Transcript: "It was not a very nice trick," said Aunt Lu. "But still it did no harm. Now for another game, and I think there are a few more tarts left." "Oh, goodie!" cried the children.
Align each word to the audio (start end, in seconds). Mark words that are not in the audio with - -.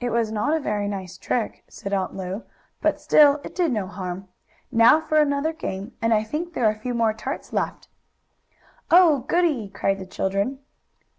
"It 0.00 0.10
was 0.10 0.30
not 0.30 0.52
a 0.54 0.60
very 0.60 0.86
nice 0.86 1.16
trick," 1.16 1.64
said 1.66 1.94
Aunt 1.94 2.14
Lu. 2.14 2.42
"But 2.82 3.00
still 3.00 3.40
it 3.42 3.54
did 3.54 3.72
no 3.72 3.86
harm. 3.86 4.28
Now 4.70 5.00
for 5.00 5.16
another 5.16 5.54
game, 5.54 5.96
and 6.02 6.12
I 6.12 6.22
think 6.24 6.52
there 6.52 6.66
are 6.66 6.72
a 6.72 6.78
few 6.78 6.92
more 6.92 7.14
tarts 7.14 7.50
left." 7.50 7.88
"Oh, 8.90 9.20
goodie!" 9.20 9.70
cried 9.70 9.98
the 9.98 10.04
children. 10.04 10.58